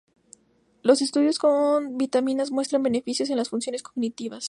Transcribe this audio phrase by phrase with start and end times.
[0.81, 4.39] Los estudios con vitaminas muestran beneficios en las funciones cognitivas.